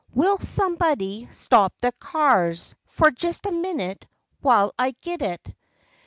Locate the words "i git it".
4.79-5.53